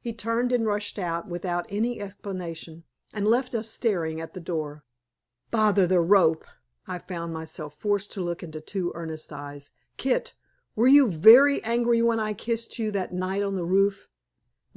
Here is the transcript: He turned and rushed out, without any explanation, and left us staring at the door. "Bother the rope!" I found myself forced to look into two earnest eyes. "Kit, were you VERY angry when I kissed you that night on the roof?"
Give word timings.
He 0.00 0.12
turned 0.12 0.50
and 0.50 0.66
rushed 0.66 0.98
out, 0.98 1.28
without 1.28 1.66
any 1.68 2.00
explanation, 2.00 2.82
and 3.12 3.24
left 3.28 3.54
us 3.54 3.68
staring 3.70 4.20
at 4.20 4.34
the 4.34 4.40
door. 4.40 4.84
"Bother 5.52 5.86
the 5.86 6.00
rope!" 6.00 6.44
I 6.88 6.98
found 6.98 7.32
myself 7.32 7.76
forced 7.78 8.10
to 8.14 8.20
look 8.20 8.42
into 8.42 8.60
two 8.60 8.90
earnest 8.96 9.32
eyes. 9.32 9.70
"Kit, 9.96 10.34
were 10.74 10.88
you 10.88 11.06
VERY 11.08 11.62
angry 11.62 12.02
when 12.02 12.18
I 12.18 12.32
kissed 12.32 12.80
you 12.80 12.90
that 12.98 13.14
night 13.14 13.44
on 13.44 13.54
the 13.54 13.64
roof?" 13.64 14.08